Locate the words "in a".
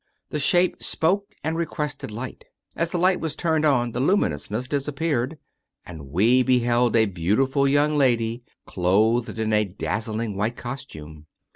9.37-9.63